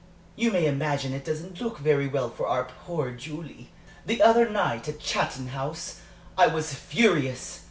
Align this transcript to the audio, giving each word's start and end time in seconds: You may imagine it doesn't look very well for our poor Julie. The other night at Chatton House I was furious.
You 0.35 0.49
may 0.49 0.65
imagine 0.65 1.13
it 1.13 1.23
doesn't 1.25 1.61
look 1.61 1.77
very 1.77 2.07
well 2.07 2.31
for 2.31 2.47
our 2.47 2.63
poor 2.63 3.11
Julie. 3.11 3.69
The 4.03 4.23
other 4.23 4.49
night 4.49 4.87
at 4.89 4.99
Chatton 4.99 5.49
House 5.49 5.99
I 6.35 6.47
was 6.47 6.73
furious. 6.73 7.59